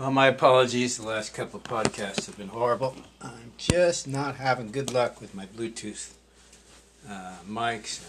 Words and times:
Well, 0.00 0.10
my 0.10 0.28
apologies. 0.28 0.96
The 0.96 1.06
last 1.06 1.34
couple 1.34 1.60
of 1.60 1.64
podcasts 1.64 2.24
have 2.24 2.38
been 2.38 2.48
horrible. 2.48 2.96
I'm 3.20 3.52
just 3.58 4.08
not 4.08 4.36
having 4.36 4.72
good 4.72 4.94
luck 4.94 5.20
with 5.20 5.34
my 5.34 5.44
Bluetooth 5.44 6.14
uh, 7.06 7.34
mics. 7.46 8.00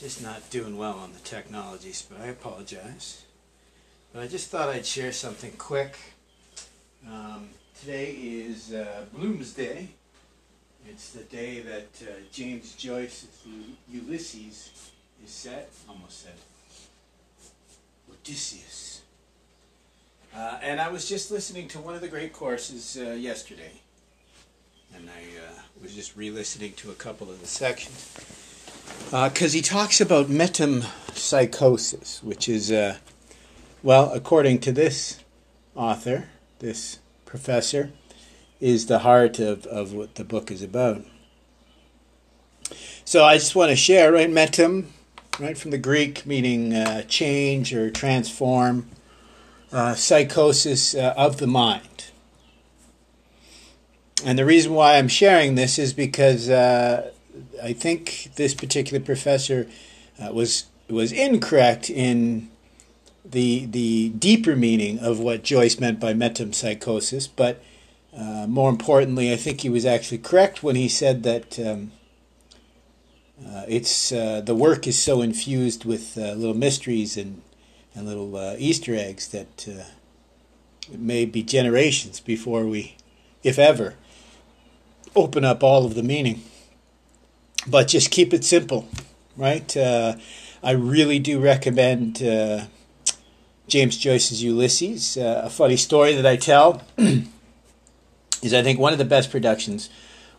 Just 0.00 0.22
not 0.22 0.48
doing 0.48 0.78
well 0.78 0.94
on 0.94 1.12
the 1.12 1.18
technologies, 1.18 2.06
but 2.08 2.22
I 2.22 2.28
apologize. 2.28 3.26
But 4.14 4.22
I 4.22 4.26
just 4.26 4.48
thought 4.48 4.70
I'd 4.70 4.86
share 4.86 5.12
something 5.12 5.52
quick. 5.58 5.98
Um, 7.06 7.50
today 7.78 8.12
is 8.12 8.72
uh, 8.72 9.04
Bloomsday. 9.14 9.88
It's 10.88 11.10
the 11.10 11.24
day 11.24 11.60
that 11.60 11.90
uh, 12.08 12.12
James 12.32 12.74
Joyce's 12.74 13.44
Ulysses 13.92 14.90
is 15.22 15.30
set. 15.30 15.70
Almost 15.90 16.22
said. 16.22 16.32
Odysseus. 18.10 19.02
Uh, 20.36 20.58
and 20.60 20.80
I 20.82 20.90
was 20.90 21.08
just 21.08 21.30
listening 21.30 21.66
to 21.68 21.78
one 21.78 21.94
of 21.94 22.02
the 22.02 22.08
great 22.08 22.34
courses 22.34 22.98
uh, 23.00 23.12
yesterday. 23.12 23.72
And 24.94 25.08
I 25.08 25.22
uh, 25.38 25.60
was 25.82 25.94
just 25.94 26.14
re 26.14 26.30
listening 26.30 26.74
to 26.74 26.90
a 26.90 26.94
couple 26.94 27.30
of 27.30 27.40
the 27.40 27.46
sections. 27.46 28.12
Because 29.06 29.54
uh, 29.54 29.56
he 29.56 29.62
talks 29.62 29.98
about 29.98 30.26
metempsychosis, 30.26 32.22
which 32.22 32.50
is, 32.50 32.70
uh, 32.70 32.98
well, 33.82 34.12
according 34.12 34.58
to 34.60 34.72
this 34.72 35.20
author, 35.74 36.28
this 36.58 36.98
professor, 37.24 37.92
is 38.60 38.86
the 38.86 38.98
heart 38.98 39.38
of, 39.38 39.64
of 39.66 39.94
what 39.94 40.16
the 40.16 40.24
book 40.24 40.50
is 40.50 40.62
about. 40.62 41.02
So 43.06 43.24
I 43.24 43.38
just 43.38 43.56
want 43.56 43.70
to 43.70 43.76
share, 43.76 44.12
right? 44.12 44.28
Metem, 44.28 44.88
right, 45.40 45.56
from 45.56 45.70
the 45.70 45.78
Greek 45.78 46.26
meaning 46.26 46.74
uh, 46.74 47.04
change 47.04 47.72
or 47.72 47.90
transform 47.90 48.90
uh, 49.72 49.94
psychosis 49.94 50.94
uh, 50.94 51.14
of 51.16 51.38
the 51.38 51.46
mind. 51.46 52.06
And 54.24 54.38
the 54.38 54.44
reason 54.44 54.72
why 54.72 54.96
I'm 54.96 55.08
sharing 55.08 55.56
this 55.56 55.78
is 55.78 55.92
because 55.92 56.48
uh, 56.48 57.10
I 57.62 57.72
think 57.72 58.30
this 58.36 58.54
particular 58.54 59.02
professor 59.02 59.68
uh, 60.22 60.32
was 60.32 60.66
was 60.88 61.12
incorrect 61.12 61.90
in 61.90 62.48
the 63.24 63.66
the 63.66 64.10
deeper 64.10 64.56
meaning 64.56 65.00
of 65.00 65.18
what 65.18 65.42
Joyce 65.42 65.80
meant 65.80 66.00
by 66.00 66.14
metempsychosis, 66.14 67.28
but 67.34 67.62
uh, 68.16 68.46
more 68.48 68.70
importantly, 68.70 69.32
I 69.32 69.36
think 69.36 69.60
he 69.60 69.68
was 69.68 69.84
actually 69.84 70.18
correct 70.18 70.62
when 70.62 70.76
he 70.76 70.88
said 70.88 71.22
that 71.24 71.58
um, 71.58 71.92
uh, 73.44 73.64
it's 73.68 74.10
the 74.10 74.54
work 74.56 74.86
is 74.86 74.98
so 74.98 75.20
infused 75.20 75.84
with 75.84 76.16
little 76.16 76.54
mysteries 76.54 77.18
and 77.18 77.42
and 77.96 78.06
little 78.06 78.36
uh, 78.36 78.54
Easter 78.58 78.94
eggs 78.94 79.28
that 79.28 79.66
uh, 79.66 79.84
it 80.92 81.00
may 81.00 81.24
be 81.24 81.42
generations 81.42 82.20
before 82.20 82.66
we, 82.66 82.96
if 83.42 83.58
ever, 83.58 83.94
open 85.16 85.44
up 85.44 85.64
all 85.64 85.86
of 85.86 85.94
the 85.94 86.02
meaning. 86.02 86.42
But 87.66 87.88
just 87.88 88.10
keep 88.10 88.34
it 88.34 88.44
simple, 88.44 88.86
right? 89.36 89.74
Uh, 89.74 90.16
I 90.62 90.72
really 90.72 91.18
do 91.18 91.40
recommend 91.40 92.22
uh, 92.22 92.66
James 93.66 93.96
Joyce's 93.96 94.44
Ulysses. 94.44 95.16
Uh, 95.16 95.40
a 95.44 95.50
funny 95.50 95.78
story 95.78 96.14
that 96.14 96.26
I 96.26 96.36
tell 96.36 96.82
is 96.98 98.52
I 98.52 98.62
think 98.62 98.78
one 98.78 98.92
of 98.92 98.98
the 98.98 99.06
best 99.06 99.30
productions 99.30 99.88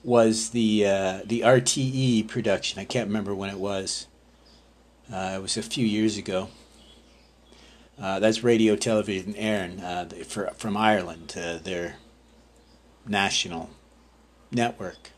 was 0.04 0.52
the 0.52 0.86
uh, 0.86 1.22
the 1.26 1.42
RTE 1.42 2.28
production. 2.28 2.80
I 2.80 2.86
can't 2.86 3.08
remember 3.08 3.34
when 3.34 3.50
it 3.50 3.58
was. 3.58 4.06
it 5.10 5.42
was 5.42 5.58
a 5.58 5.64
few 5.64 5.86
years 5.86 6.18
ago 6.18 6.50
uh, 8.00 8.20
that's 8.20 8.44
Radio 8.44 8.76
Television 8.76 9.34
Éireann 9.34 9.84
uh, 9.84 10.24
for, 10.24 10.48
from 10.56 10.78
Ireland, 10.78 11.36
uh, 11.36 11.58
their 11.58 11.96
national 13.08 13.72
network. 14.52 15.12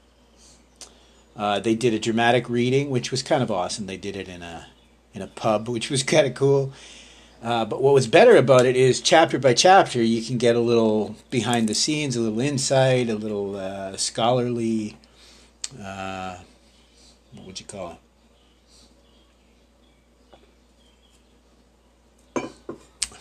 Uh, 1.36 1.60
they 1.60 1.76
did 1.76 1.94
a 1.94 2.00
dramatic 2.00 2.50
reading, 2.50 2.90
which 2.90 3.12
was 3.12 3.22
kind 3.22 3.44
of 3.44 3.52
awesome. 3.52 3.86
They 3.86 3.98
did 3.98 4.16
it 4.16 4.28
in 4.28 4.42
a 4.42 4.68
in 5.14 5.22
a 5.22 5.28
pub, 5.28 5.68
which 5.70 5.90
was 5.90 6.04
kind 6.04 6.26
of 6.26 6.34
cool. 6.36 6.72
Uh, 7.42 7.64
but 7.64 7.82
what 7.82 7.94
was 7.94 8.06
better 8.06 8.36
about 8.36 8.66
it 8.66 8.76
is 8.76 9.00
chapter 9.00 9.40
by 9.40 9.54
chapter, 9.54 10.04
you 10.04 10.22
can 10.22 10.38
get 10.38 10.58
a 10.58 10.60
little 10.60 11.16
behind 11.30 11.70
the 11.70 11.74
scenes, 11.74 12.18
a 12.18 12.20
little 12.20 12.42
insight, 12.42 13.10
a 13.10 13.16
little 13.16 13.56
uh, 13.56 13.96
scholarly. 13.96 14.98
what 15.78 17.46
would 17.46 17.60
you 17.60 17.66
call 17.66 17.92
it? 17.92 18.09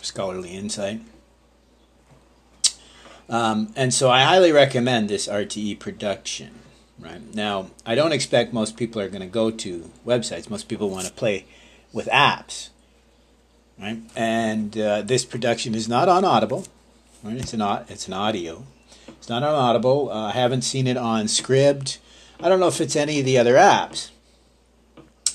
Scholarly 0.09 0.57
insight. 0.57 1.01
Um, 3.29 3.73
and 3.77 3.93
so 3.93 4.11
I 4.11 4.25
highly 4.25 4.53
recommend 4.53 5.09
this 5.09 5.29
RTE 5.29 5.79
production. 5.79 6.61
Right 6.99 7.33
now, 7.33 7.71
I 7.87 7.95
don't 7.95 8.11
expect 8.11 8.53
most 8.53 8.77
people 8.77 9.01
are 9.01 9.09
going 9.09 9.21
to 9.21 9.29
go 9.29 9.53
to 9.53 9.91
websites. 10.05 10.51
Most 10.51 10.69
people 10.69 10.91
want 10.91 11.07
to 11.07 11.13
play 11.13 11.45
with 11.93 12.09
apps, 12.09 12.71
right? 13.81 14.01
And 14.17 14.77
uh, 14.77 15.03
this 15.03 15.25
production 15.25 15.77
is 15.77 15.89
not 15.89 16.09
on 16.09 16.25
Audible. 16.25 16.67
Right? 17.23 17.37
It's 17.37 17.53
an 17.53 17.63
it's 17.89 18.09
an 18.09 18.15
audio. 18.15 18.65
It's 19.07 19.29
not 19.29 19.45
on 19.45 19.55
Audible. 19.55 20.11
Uh, 20.11 20.29
I 20.29 20.33
haven't 20.33 20.63
seen 20.63 20.89
it 20.89 20.97
on 20.97 21.27
Scribd. 21.27 21.99
I 22.41 22.49
don't 22.49 22.59
know 22.59 22.69
if 22.69 22.81
it's 22.81 22.97
any 22.97 23.21
of 23.21 23.25
the 23.25 23.39
other 23.39 23.55
apps, 23.55 24.11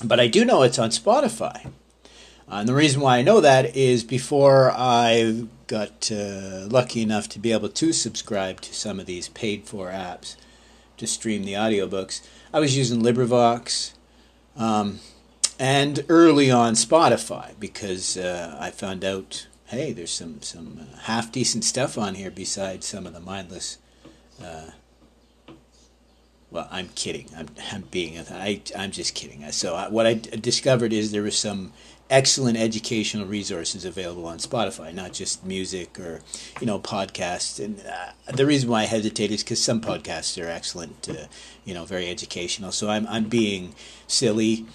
but 0.02 0.20
I 0.20 0.26
do 0.26 0.44
know 0.44 0.62
it's 0.62 0.78
on 0.78 0.90
Spotify. 0.90 1.70
Uh, 2.48 2.56
and 2.56 2.68
the 2.68 2.74
reason 2.74 3.00
why 3.00 3.18
I 3.18 3.22
know 3.22 3.40
that 3.40 3.74
is 3.74 4.04
before 4.04 4.70
I 4.70 5.46
got 5.66 6.10
uh, 6.12 6.66
lucky 6.68 7.02
enough 7.02 7.28
to 7.30 7.38
be 7.38 7.52
able 7.52 7.70
to 7.70 7.92
subscribe 7.92 8.60
to 8.62 8.74
some 8.74 9.00
of 9.00 9.06
these 9.06 9.28
paid 9.28 9.66
for 9.66 9.88
apps 9.88 10.36
to 10.98 11.06
stream 11.06 11.44
the 11.44 11.54
audiobooks, 11.54 12.20
I 12.52 12.60
was 12.60 12.76
using 12.76 13.02
LibriVox 13.02 13.94
um, 14.56 15.00
and 15.58 16.04
early 16.08 16.50
on 16.50 16.74
Spotify 16.74 17.52
because 17.58 18.16
uh, 18.16 18.56
I 18.60 18.70
found 18.70 19.04
out 19.04 19.46
hey, 19.66 19.92
there's 19.92 20.10
some, 20.10 20.40
some 20.42 20.80
uh, 20.80 20.98
half 21.02 21.32
decent 21.32 21.64
stuff 21.64 21.98
on 21.98 22.14
here 22.14 22.30
besides 22.30 22.86
some 22.86 23.06
of 23.06 23.12
the 23.12 23.20
mindless. 23.20 23.78
Uh, 24.42 24.70
well, 26.50 26.68
I'm 26.70 26.88
kidding. 26.90 27.28
I'm, 27.36 27.48
I'm 27.72 27.82
being. 27.90 28.18
I, 28.18 28.62
I'm 28.76 28.92
just 28.92 29.14
kidding. 29.14 29.50
So 29.50 29.74
I, 29.74 29.88
what 29.88 30.06
I 30.06 30.14
discovered 30.14 30.92
is 30.92 31.10
there 31.10 31.22
was 31.22 31.36
some 31.36 31.72
excellent 32.10 32.56
educational 32.58 33.26
resources 33.26 33.84
available 33.84 34.26
on 34.26 34.38
Spotify, 34.38 34.92
not 34.92 35.12
just 35.12 35.44
music 35.44 35.98
or 35.98 36.20
you 36.60 36.66
know 36.66 36.78
podcasts. 36.78 37.62
And 37.64 37.80
uh, 37.86 38.32
the 38.32 38.46
reason 38.46 38.68
why 38.68 38.82
I 38.82 38.84
hesitate 38.86 39.30
is 39.30 39.42
because 39.42 39.62
some 39.62 39.80
podcasts 39.80 40.42
are 40.42 40.48
excellent, 40.48 41.08
uh, 41.08 41.26
you 41.64 41.74
know, 41.74 41.84
very 41.84 42.08
educational. 42.08 42.72
So 42.72 42.90
I'm 42.90 43.06
I'm 43.08 43.24
being 43.24 43.74
silly. 44.06 44.66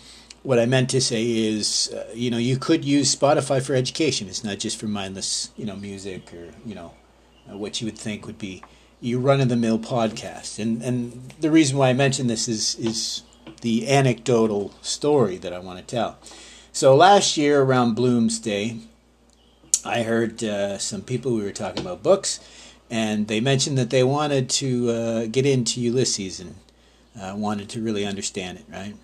What 0.42 0.58
I 0.58 0.66
meant 0.66 0.90
to 0.92 1.02
say 1.02 1.26
is, 1.26 1.92
uh, 1.94 2.10
you 2.14 2.32
know, 2.32 2.38
you 2.38 2.58
could 2.58 2.86
use 2.86 3.14
Spotify 3.14 3.62
for 3.62 3.76
education. 3.76 4.30
It's 4.30 4.44
not 4.44 4.58
just 4.58 4.80
for 4.80 4.88
mindless, 4.88 5.52
you 5.58 5.66
know, 5.66 5.76
music 5.76 6.34
or 6.34 6.52
you 6.66 6.76
know, 6.76 6.94
what 7.48 7.82
you 7.82 7.86
would 7.86 7.98
think 7.98 8.26
would 8.26 8.40
be 8.40 8.64
your 9.02 9.20
run 9.20 9.42
of 9.42 9.50
the 9.50 9.56
mill 9.56 9.80
podcast. 9.80 10.60
And 10.60 10.82
and 10.82 11.34
the 11.40 11.52
reason 11.52 11.78
why 11.78 11.90
I 11.90 11.94
mention 11.94 12.28
this 12.28 12.48
is 12.48 12.76
is 12.76 13.24
the 13.62 13.90
anecdotal 13.90 14.74
story 14.82 15.38
that 15.38 15.54
I 15.54 15.60
want 15.60 15.80
to 15.80 15.86
tell. 15.86 16.18
So 16.72 16.96
last 16.96 17.36
year 17.36 17.62
around 17.62 17.96
Bloomsday, 17.96 18.80
I 19.84 20.04
heard 20.04 20.44
uh, 20.44 20.78
some 20.78 21.02
people 21.02 21.34
we 21.34 21.44
were 21.44 21.52
talking 21.52 21.82
about 21.82 22.04
books, 22.04 22.40
and 22.90 23.28
they 23.28 23.40
mentioned 23.40 23.78
that 23.78 23.90
they 23.90 24.04
wanted 24.04 24.50
to 24.52 24.90
uh, 24.90 25.26
get 25.26 25.46
into 25.46 25.82
Ulysses 25.82 26.40
and 26.40 26.56
uh, 27.20 27.34
wanted 27.36 27.70
to 27.70 27.82
really 27.82 28.06
understand 28.06 28.60
it, 28.60 28.66
right? 28.72 28.96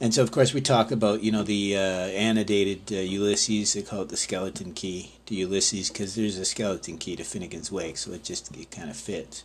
And 0.00 0.14
so, 0.14 0.22
of 0.22 0.30
course, 0.30 0.54
we 0.54 0.62
talk 0.62 0.90
about 0.90 1.22
you 1.22 1.30
know 1.30 1.42
the 1.42 1.76
uh, 1.76 1.80
annotated 1.80 2.90
uh, 2.90 3.00
Ulysses. 3.00 3.74
They 3.74 3.82
call 3.82 4.02
it 4.02 4.08
the 4.08 4.16
skeleton 4.16 4.72
key 4.72 5.12
to 5.26 5.34
Ulysses 5.34 5.90
because 5.90 6.14
there's 6.14 6.38
a 6.38 6.44
skeleton 6.44 6.96
key 6.96 7.16
to 7.16 7.24
Finnegan's 7.24 7.70
Wake, 7.70 7.98
so 7.98 8.12
it 8.12 8.24
just 8.24 8.56
it 8.56 8.70
kind 8.70 8.88
of 8.88 8.96
fits. 8.96 9.44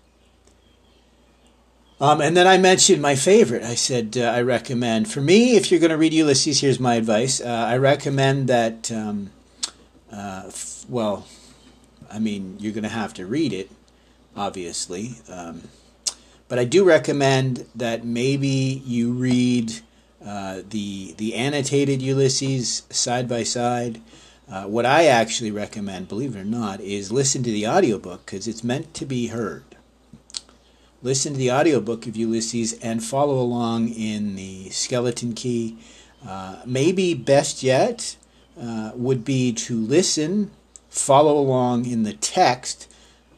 Um, 1.99 2.19
and 2.19 2.35
then 2.35 2.45
I 2.45 2.57
mentioned 2.57 3.01
my 3.01 3.15
favorite. 3.15 3.63
I 3.63 3.75
said 3.75 4.17
uh, 4.17 4.23
I 4.23 4.41
recommend 4.41 5.09
for 5.09 5.21
me 5.21 5.55
if 5.55 5.71
you're 5.71 5.79
going 5.79 5.91
to 5.91 5.97
read 5.97 6.13
Ulysses. 6.13 6.59
Here's 6.59 6.79
my 6.79 6.95
advice. 6.95 7.39
Uh, 7.39 7.45
I 7.45 7.77
recommend 7.77 8.49
that. 8.49 8.91
Um, 8.91 9.31
uh, 10.11 10.43
f- 10.47 10.85
well, 10.89 11.25
I 12.11 12.19
mean 12.19 12.57
you're 12.59 12.73
going 12.73 12.83
to 12.83 12.89
have 12.89 13.13
to 13.15 13.25
read 13.25 13.53
it, 13.53 13.71
obviously, 14.35 15.15
um, 15.29 15.63
but 16.47 16.59
I 16.59 16.65
do 16.65 16.83
recommend 16.83 17.65
that 17.73 18.05
maybe 18.05 18.81
you 18.85 19.13
read 19.13 19.73
uh, 20.23 20.61
the 20.69 21.13
the 21.17 21.33
annotated 21.35 22.01
Ulysses 22.01 22.83
side 22.89 23.29
by 23.29 23.43
side. 23.43 24.01
Uh, 24.49 24.65
what 24.65 24.85
I 24.85 25.05
actually 25.05 25.49
recommend, 25.49 26.07
believe 26.07 26.35
it 26.35 26.39
or 26.39 26.45
not, 26.45 26.79
is 26.81 27.11
listen 27.11 27.41
to 27.43 27.51
the 27.51 27.67
audiobook 27.67 28.25
because 28.25 28.47
it's 28.47 28.63
meant 28.63 28.93
to 28.93 29.05
be 29.05 29.27
heard 29.27 29.74
listen 31.05 31.33
to 31.33 31.37
the 31.37 31.51
audiobook 31.51 32.07
of 32.07 32.17
Ulysses 32.17 32.73
and 32.81 33.03
follow 33.03 33.39
along 33.39 33.89
in 33.89 34.35
the 34.35 34.71
skeleton 34.71 35.33
key. 35.33 35.77
Uh, 36.27 36.61
maybe 36.65 37.13
best 37.13 37.61
yet 37.61 38.17
uh, 38.59 38.91
would 38.95 39.23
be 39.23 39.53
to 39.53 39.77
listen 39.79 40.49
follow 40.89 41.37
along 41.37 41.85
in 41.85 42.01
the 42.03 42.13
text 42.13 42.91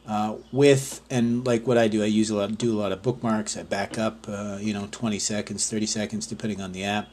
uh, 0.06 0.36
with 0.50 1.02
and 1.10 1.46
like 1.46 1.66
what 1.66 1.76
I 1.76 1.88
do. 1.88 2.02
I 2.02 2.06
use 2.06 2.30
a 2.30 2.36
lot, 2.36 2.56
do 2.56 2.72
a 2.72 2.80
lot 2.80 2.90
of 2.90 3.02
bookmarks. 3.02 3.54
I 3.54 3.64
back 3.64 3.98
up, 3.98 4.26
uh, 4.26 4.56
you 4.60 4.72
know, 4.72 4.88
20 4.90 5.18
seconds, 5.18 5.68
30 5.68 5.84
seconds, 5.84 6.26
depending 6.26 6.62
on 6.62 6.72
the 6.72 6.84
app. 6.84 7.08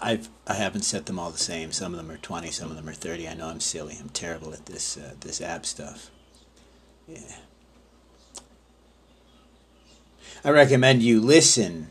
I've 0.00 0.30
I 0.46 0.54
haven't 0.54 0.82
set 0.82 1.04
them 1.04 1.18
all 1.18 1.30
the 1.30 1.38
same. 1.38 1.72
Some 1.72 1.92
of 1.92 1.98
them 1.98 2.10
are 2.10 2.16
20, 2.16 2.50
some 2.50 2.70
of 2.70 2.76
them 2.76 2.88
are 2.88 2.94
30. 2.94 3.28
I 3.28 3.34
know 3.34 3.48
I'm 3.48 3.60
silly. 3.60 3.98
I'm 4.00 4.08
terrible 4.08 4.54
at 4.54 4.64
this 4.64 4.96
uh, 4.96 5.12
this 5.20 5.42
app 5.42 5.66
stuff. 5.66 6.10
Yeah. 7.06 7.36
I 10.46 10.50
recommend 10.50 11.02
you 11.02 11.20
listen 11.20 11.88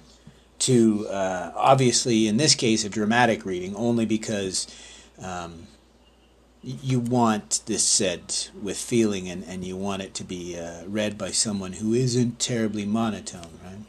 to 0.59 1.09
uh, 1.09 1.51
obviously 1.57 2.25
in 2.25 2.37
this 2.37 2.55
case 2.55 2.85
a 2.85 2.89
dramatic 2.89 3.45
reading 3.45 3.75
only 3.75 4.05
because 4.05 4.65
um, 5.21 5.67
you 6.63 7.01
want 7.01 7.59
this 7.65 7.83
said 7.83 8.33
with 8.63 8.77
feeling 8.77 9.27
and, 9.27 9.43
and 9.43 9.65
you 9.65 9.75
want 9.75 10.03
it 10.03 10.13
to 10.13 10.23
be 10.23 10.57
uh, 10.57 10.85
read 10.85 11.17
by 11.17 11.31
someone 11.31 11.73
who 11.73 11.93
isn't 11.93 12.39
terribly 12.39 12.85
monotone 12.85 13.59
right? 13.61 13.83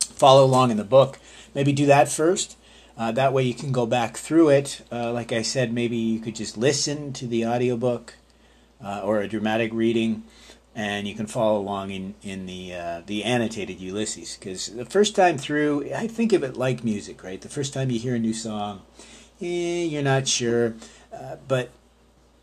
Follow 0.00 0.44
along 0.44 0.72
in 0.72 0.76
the 0.76 0.82
book. 0.82 1.20
Maybe 1.54 1.72
do 1.72 1.86
that 1.86 2.08
first. 2.08 2.56
Uh, 2.96 3.12
that 3.12 3.32
way 3.32 3.44
you 3.44 3.54
can 3.54 3.70
go 3.70 3.86
back 3.86 4.16
through 4.16 4.48
it. 4.48 4.84
Uh, 4.90 5.12
like 5.12 5.30
i 5.30 5.42
said 5.42 5.72
maybe 5.72 5.96
you 5.96 6.18
could 6.18 6.34
just 6.34 6.58
listen 6.58 7.12
to 7.12 7.28
the 7.28 7.46
audiobook 7.46 8.14
uh, 8.84 9.00
or 9.04 9.20
a 9.20 9.28
dramatic 9.28 9.72
reading 9.72 10.24
and 10.78 11.08
you 11.08 11.14
can 11.14 11.26
follow 11.26 11.58
along 11.58 11.90
in 11.90 12.14
in 12.22 12.46
the 12.46 12.72
uh, 12.72 13.02
the 13.04 13.24
annotated 13.24 13.80
Ulysses. 13.80 14.36
Because 14.38 14.68
the 14.68 14.84
first 14.84 15.16
time 15.16 15.36
through, 15.36 15.92
I 15.92 16.06
think 16.06 16.32
of 16.32 16.44
it 16.44 16.56
like 16.56 16.84
music, 16.84 17.24
right? 17.24 17.40
The 17.40 17.48
first 17.48 17.74
time 17.74 17.90
you 17.90 17.98
hear 17.98 18.14
a 18.14 18.18
new 18.18 18.32
song, 18.32 18.82
eh, 19.42 19.82
you're 19.82 20.04
not 20.04 20.28
sure, 20.28 20.74
uh, 21.12 21.36
but 21.48 21.70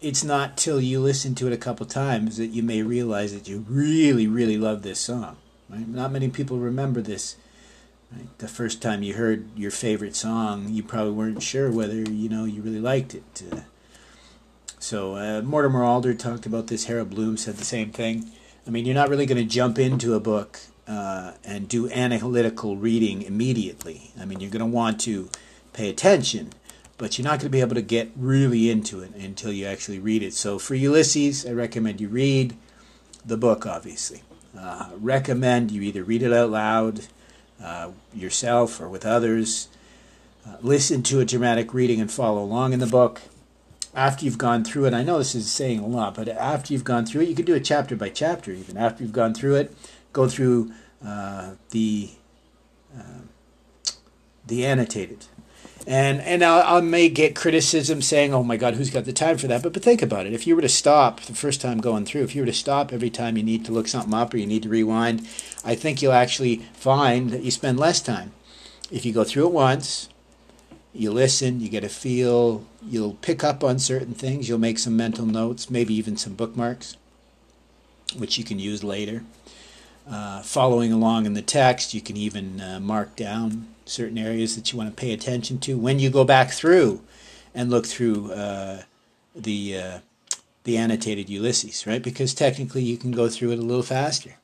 it's 0.02 0.24
not 0.24 0.58
till 0.58 0.82
you 0.82 1.00
listen 1.00 1.34
to 1.36 1.48
it 1.48 1.54
a 1.54 1.58
couple 1.58 1.86
times 1.86 2.36
that 2.36 2.48
you 2.48 2.62
may 2.62 2.84
realize 2.84 3.34
that 3.34 3.48
you 3.48 3.66
really, 3.70 4.28
really 4.28 4.58
love 4.58 4.84
this 4.84 5.00
song. 5.00 5.38
Right? 5.70 5.88
Not 5.88 6.12
many 6.12 6.28
people 6.28 6.58
remember 6.58 7.02
this. 7.02 7.38
Right? 8.12 8.38
The 8.40 8.50
first 8.50 8.82
time 8.82 9.02
you 9.02 9.14
heard 9.14 9.48
your 9.58 9.72
favorite 9.72 10.16
song, 10.16 10.68
you 10.70 10.84
probably 10.84 11.14
weren't 11.14 11.42
sure 11.42 11.72
whether 11.72 11.96
you 11.96 12.28
know 12.28 12.44
you 12.44 12.62
really 12.62 12.82
liked 12.82 13.16
it. 13.16 13.44
Uh, 13.50 13.62
so 14.80 15.16
uh, 15.16 15.42
Mortimer 15.42 15.84
Adler 15.84 16.14
talked 16.14 16.46
about 16.46 16.68
this. 16.68 16.86
Harold 16.86 17.10
Bloom 17.10 17.38
said 17.38 17.56
the 17.58 17.66
same 17.66 17.92
thing. 17.92 18.32
I 18.68 18.70
mean, 18.70 18.86
you're 18.86 18.96
not 18.96 19.10
really 19.10 19.26
going 19.26 19.38
to 19.38 19.50
jump 19.50 19.78
into 19.78 20.14
a 20.16 20.20
book 20.20 20.60
uh, 20.88 21.34
and 21.44 21.68
do 21.68 21.90
analytical 21.90 22.78
reading 22.78 23.22
immediately. 23.22 24.12
I 24.20 24.26
mean, 24.26 24.40
you're 24.40 24.52
going 24.52 24.60
to 24.60 24.66
want 24.66 25.00
to 25.02 25.30
pay 25.74 25.90
attention, 25.90 26.54
but 26.98 27.18
you're 27.18 27.24
not 27.24 27.40
going 27.40 27.48
to 27.48 27.50
be 27.50 27.62
able 27.62 27.76
to 27.76 27.82
get 27.82 28.12
really 28.16 28.70
into 28.70 29.02
it 29.02 29.14
until 29.16 29.52
you 29.52 29.66
actually 29.66 30.00
read 30.00 30.24
it. 30.24 30.34
So 30.34 30.60
for 30.60 30.76
Ulysses, 30.76 31.46
I 31.46 31.52
recommend 31.52 32.02
you 32.02 32.10
read 32.10 32.56
the 33.26 33.38
book, 33.38 33.66
obviously. 33.66 34.22
Uh, 34.58 34.90
recommend 34.98 35.72
you 35.72 35.82
either 35.82 36.04
read 36.04 36.24
it 36.24 36.32
out 36.32 36.50
loud 36.50 37.02
uh, 37.62 37.90
yourself 38.14 38.80
or 38.80 38.88
with 38.88 39.06
others. 39.06 39.68
Uh, 40.48 40.58
listen 40.62 41.04
to 41.04 41.20
a 41.20 41.26
dramatic 41.26 41.74
reading 41.74 42.00
and 42.00 42.12
follow 42.12 42.44
along 42.44 42.72
in 42.74 42.80
the 42.80 42.88
book 42.88 43.22
after 43.96 44.26
you've 44.26 44.38
gone 44.38 44.64
through 44.64 44.86
it, 44.86 44.94
I 44.94 45.04
know 45.04 45.18
this 45.18 45.36
is 45.36 45.50
saying 45.50 45.80
a 45.80 45.88
lot, 45.88 46.16
but 46.16 46.28
after 46.28 46.74
you've 46.74 46.84
gone 46.84 47.06
through 47.06 47.22
it, 47.22 47.30
you 47.30 47.36
could 47.36 47.46
do 47.46 47.56
it 47.56 47.64
chapter 47.64 47.96
by 47.96 48.10
chapter 48.10 48.52
even. 48.52 48.78
After 48.78 49.04
you've 49.04 49.14
gone 49.14 49.34
through 49.34 49.56
it, 49.56 49.76
go 50.12 50.28
through 50.28 50.72
uh, 51.06 51.52
the 51.72 52.10
uh, 52.94 53.22
the 54.46 54.66
annotated. 54.66 55.26
And 55.88 56.20
and 56.22 56.44
I, 56.44 56.78
I 56.78 56.82
may 56.82 57.10
get 57.10 57.36
criticism 57.36 58.02
saying, 58.02 58.34
"Oh 58.34 58.44
my 58.44 58.58
God, 58.58 58.74
who's 58.74 58.90
got 58.90 59.06
the 59.06 59.14
time 59.14 59.38
for 59.38 59.48
that?" 59.48 59.64
But 59.64 59.72
but 59.72 59.84
think 59.84 60.02
about 60.02 60.26
it. 60.26 60.34
If 60.34 60.46
you 60.46 60.56
were 60.56 60.62
to 60.62 60.70
stop 60.70 61.22
the 61.22 61.36
first 61.36 61.62
time 61.62 61.80
going 61.80 62.06
through, 62.06 62.24
if 62.24 62.36
you 62.36 62.42
were 62.42 62.48
to 62.48 62.54
stop 62.54 62.92
every 62.92 63.10
time 63.10 63.38
you 63.38 63.44
need 63.44 63.66
to 63.66 63.72
look 63.72 63.88
something 63.88 64.14
up 64.14 64.34
or 64.34 64.38
you 64.38 64.48
need 64.48 64.64
to 64.64 64.70
rewind, 64.70 65.28
I 65.64 65.76
think 65.76 66.02
you'll 66.02 66.12
actually 66.12 66.58
find 66.74 67.30
that 67.30 67.44
you 67.44 67.52
spend 67.52 67.80
less 67.80 68.02
time. 68.02 68.34
If 68.92 69.06
you 69.06 69.14
go 69.14 69.24
through 69.24 69.48
it 69.48 69.54
once, 69.54 70.10
you 70.96 71.12
listen, 71.12 71.60
you 71.60 71.70
get 71.70 71.84
a 71.84 71.90
feel, 71.90 72.66
you'll 72.82 73.16
pick 73.16 73.44
up 73.44 73.64
on 73.64 73.80
certain 73.80 74.14
things, 74.14 74.48
you'll 74.48 74.58
make 74.58 74.80
some 74.80 74.96
mental 74.96 75.26
notes, 75.26 75.70
maybe 75.70 75.94
even 75.94 76.16
some 76.16 76.34
bookmarks, 76.34 76.96
which 78.18 78.38
you 78.38 78.44
can 78.44 78.60
use 78.60 78.84
later. 78.84 79.24
Uh, 80.10 80.42
following 80.42 80.94
along 80.94 81.26
in 81.26 81.34
the 81.34 81.42
text, 81.42 81.94
you 81.94 82.02
can 82.02 82.16
even 82.16 82.62
uh, 82.62 82.80
mark 82.80 83.16
down 83.16 83.68
certain 83.86 84.18
areas 84.18 84.56
that 84.56 84.72
you 84.72 84.78
want 84.78 84.90
to 84.90 85.00
pay 85.00 85.12
attention 85.12 85.60
to 85.60 85.78
when 85.78 86.00
you 86.00 86.10
go 86.10 86.24
back 86.24 86.52
through 86.52 87.02
and 87.54 87.70
look 87.70 87.86
through 87.86 88.32
uh, 88.32 88.84
the 89.36 89.78
uh, 89.78 90.00
the 90.64 90.78
annotated 90.78 91.30
Ulysses, 91.30 91.86
right? 91.86 92.02
Because 92.02 92.34
technically 92.34 92.84
you 92.84 92.98
can 92.98 93.12
go 93.12 93.30
through 93.30 93.52
it 93.52 93.60
a 93.60 93.62
little 93.62 93.84
faster. 93.84 94.36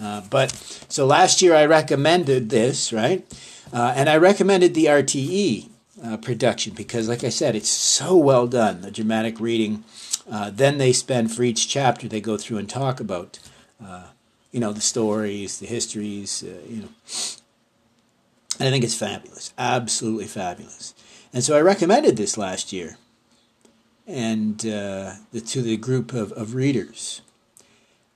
Uh, 0.00 0.22
but 0.28 0.52
so 0.88 1.06
last 1.06 1.40
year 1.40 1.54
I 1.54 1.66
recommended 1.66 2.50
this, 2.50 2.92
right? 2.92 3.24
Uh, 3.72 3.92
and 3.96 4.08
I 4.08 4.16
recommended 4.16 4.74
the 4.74 4.86
RTE 4.86 5.68
uh, 6.04 6.16
production 6.18 6.74
because, 6.74 7.08
like 7.08 7.24
I 7.24 7.28
said, 7.28 7.54
it's 7.54 7.68
so 7.68 8.16
well 8.16 8.46
done, 8.46 8.82
the 8.82 8.90
dramatic 8.90 9.40
reading. 9.40 9.84
Uh, 10.30 10.50
then 10.50 10.78
they 10.78 10.92
spend 10.92 11.32
for 11.32 11.42
each 11.42 11.68
chapter, 11.68 12.08
they 12.08 12.20
go 12.20 12.36
through 12.36 12.58
and 12.58 12.68
talk 12.68 12.98
about, 13.00 13.38
uh, 13.84 14.08
you 14.52 14.60
know, 14.60 14.72
the 14.72 14.80
stories, 14.80 15.58
the 15.58 15.66
histories, 15.66 16.42
you 16.68 16.82
know. 16.82 16.88
And 18.58 18.68
I 18.68 18.70
think 18.70 18.84
it's 18.84 18.94
fabulous, 18.94 19.52
absolutely 19.58 20.26
fabulous. 20.26 20.94
And 21.32 21.42
so 21.42 21.56
I 21.56 21.60
recommended 21.60 22.16
this 22.16 22.38
last 22.38 22.72
year 22.72 22.96
and 24.06 24.58
the, 24.58 25.42
to 25.46 25.62
the 25.62 25.76
group 25.76 26.12
of, 26.12 26.30
of 26.32 26.54
readers. 26.54 27.22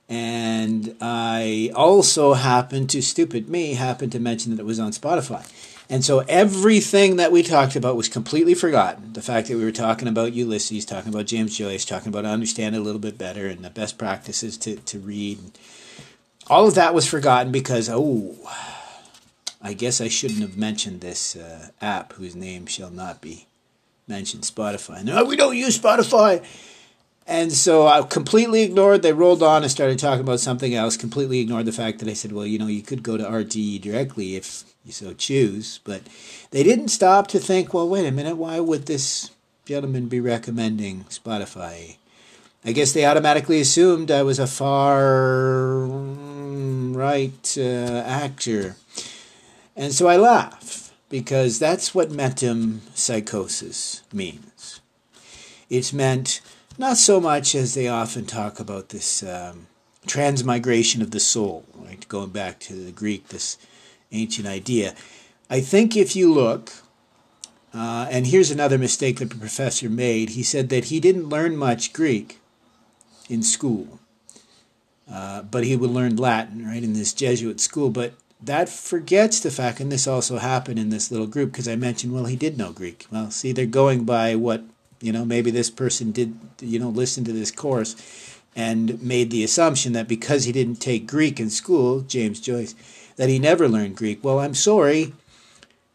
And 0.09 0.95
I 0.99 1.71
also 1.75 2.33
happened 2.33 2.89
to, 2.89 3.01
stupid 3.01 3.47
me, 3.47 3.75
happened 3.75 4.11
to 4.13 4.19
mention 4.19 4.55
that 4.55 4.61
it 4.61 4.65
was 4.65 4.79
on 4.79 4.91
Spotify. 4.91 5.47
And 5.87 6.03
so 6.03 6.19
everything 6.27 7.15
that 7.17 7.31
we 7.31 7.43
talked 7.43 7.75
about 7.75 7.95
was 7.95 8.09
completely 8.09 8.55
forgotten. 8.55 9.13
The 9.13 9.21
fact 9.21 9.47
that 9.47 9.57
we 9.57 9.63
were 9.63 9.71
talking 9.71 10.07
about 10.07 10.33
Ulysses, 10.33 10.85
talking 10.85 11.13
about 11.13 11.27
James 11.27 11.57
Joyce, 11.57 11.85
talking 11.85 12.09
about 12.09 12.25
understand 12.25 12.75
a 12.75 12.79
little 12.79 12.99
bit 12.99 13.17
better 13.17 13.47
and 13.47 13.63
the 13.63 13.69
best 13.69 13.97
practices 13.97 14.57
to, 14.57 14.77
to 14.77 14.99
read. 14.99 15.39
All 16.47 16.67
of 16.67 16.75
that 16.75 16.93
was 16.95 17.07
forgotten 17.07 17.51
because, 17.51 17.89
oh, 17.91 18.35
I 19.61 19.73
guess 19.73 19.99
I 20.01 20.07
shouldn't 20.07 20.41
have 20.41 20.57
mentioned 20.57 21.01
this 21.01 21.35
uh, 21.35 21.69
app 21.81 22.13
whose 22.13 22.35
name 22.35 22.65
shall 22.65 22.91
not 22.91 23.21
be 23.21 23.47
mentioned, 24.07 24.43
Spotify. 24.43 25.03
No, 25.03 25.23
we 25.23 25.35
don't 25.35 25.57
use 25.57 25.77
Spotify. 25.77 26.43
And 27.29 27.53
so 27.53 27.85
I 27.85 28.01
completely 28.01 28.63
ignored. 28.63 29.03
They 29.03 29.13
rolled 29.13 29.43
on 29.43 29.61
and 29.61 29.69
started 29.71 29.99
talking 29.99 30.21
about 30.21 30.39
something 30.39 30.73
else. 30.73 30.97
Completely 30.97 31.39
ignored 31.39 31.67
the 31.67 31.71
fact 31.71 31.99
that 31.99 32.09
I 32.09 32.13
said, 32.13 32.31
well, 32.31 32.47
you 32.47 32.57
know, 32.57 32.65
you 32.65 32.81
could 32.81 33.03
go 33.03 33.17
to 33.17 33.23
RTE 33.23 33.79
directly 33.81 34.35
if 34.35 34.63
you 34.83 34.91
so 34.91 35.13
choose. 35.13 35.79
But 35.83 36.01
they 36.49 36.63
didn't 36.63 36.87
stop 36.87 37.27
to 37.27 37.37
think, 37.37 37.71
well, 37.71 37.87
wait 37.87 38.07
a 38.07 38.11
minute, 38.11 38.37
why 38.37 38.59
would 38.59 38.87
this 38.87 39.29
gentleman 39.63 40.07
be 40.07 40.19
recommending 40.19 41.03
Spotify? 41.03 41.97
I 42.65 42.71
guess 42.71 42.93
they 42.93 43.05
automatically 43.05 43.61
assumed 43.61 44.09
I 44.09 44.23
was 44.23 44.39
a 44.39 44.47
far 44.47 45.85
right 45.85 47.55
uh, 47.59 48.03
actor. 48.07 48.75
And 49.75 49.93
so 49.93 50.07
I 50.07 50.17
laugh 50.17 50.91
because 51.09 51.59
that's 51.59 51.93
what 51.93 52.09
metempsychosis 52.09 54.01
means. 54.11 54.81
It's 55.69 55.93
meant 55.93 56.41
not 56.79 56.97
so 56.97 57.19
much 57.19 57.53
as 57.53 57.73
they 57.73 57.89
often 57.89 58.25
talk 58.25 58.59
about 58.59 58.89
this 58.89 59.21
um, 59.21 59.67
transmigration 60.07 61.01
of 61.01 61.11
the 61.11 61.19
soul, 61.19 61.65
right? 61.75 62.07
Going 62.07 62.29
back 62.29 62.59
to 62.61 62.73
the 62.73 62.93
Greek, 62.93 63.27
this 63.27 63.57
ancient 64.13 64.47
idea. 64.47 64.95
I 65.49 65.59
think 65.59 65.97
if 65.97 66.15
you 66.15 66.33
look, 66.33 66.71
uh, 67.73 68.07
and 68.09 68.27
here's 68.27 68.49
another 68.49 68.77
mistake 68.77 69.19
that 69.19 69.29
the 69.29 69.35
professor 69.35 69.89
made. 69.89 70.31
He 70.31 70.41
said 70.41 70.69
that 70.69 70.85
he 70.85 71.01
didn't 71.01 71.27
learn 71.27 71.57
much 71.57 71.91
Greek 71.91 72.39
in 73.29 73.43
school, 73.43 73.99
uh, 75.11 75.41
but 75.41 75.65
he 75.65 75.75
would 75.75 75.91
learn 75.91 76.15
Latin, 76.15 76.65
right, 76.65 76.81
in 76.81 76.93
this 76.93 77.13
Jesuit 77.13 77.59
school. 77.59 77.89
But 77.89 78.13
that 78.41 78.69
forgets 78.69 79.41
the 79.41 79.51
fact, 79.51 79.81
and 79.81 79.91
this 79.91 80.07
also 80.07 80.37
happened 80.37 80.79
in 80.79 80.89
this 80.89 81.11
little 81.11 81.27
group, 81.27 81.51
because 81.51 81.67
I 81.67 81.75
mentioned, 81.75 82.13
well, 82.13 82.25
he 82.25 82.37
did 82.37 82.57
know 82.57 82.71
Greek. 82.71 83.05
Well, 83.11 83.31
see, 83.31 83.51
they're 83.51 83.65
going 83.65 84.05
by 84.05 84.35
what 84.35 84.63
you 85.01 85.11
know, 85.11 85.25
maybe 85.25 85.51
this 85.51 85.69
person 85.69 86.11
did, 86.11 86.37
you 86.61 86.79
know, 86.79 86.89
listen 86.89 87.23
to 87.25 87.33
this 87.33 87.51
course 87.51 87.95
and 88.55 89.01
made 89.01 89.31
the 89.31 89.43
assumption 89.43 89.93
that 89.93 90.07
because 90.07 90.43
he 90.43 90.51
didn't 90.51 90.77
take 90.77 91.07
Greek 91.07 91.39
in 91.39 91.49
school, 91.49 92.01
James 92.01 92.41
Joyce, 92.41 92.75
that 93.15 93.29
he 93.29 93.39
never 93.39 93.67
learned 93.67 93.95
Greek. 93.95 94.23
Well, 94.23 94.39
I'm 94.39 94.55
sorry. 94.55 95.13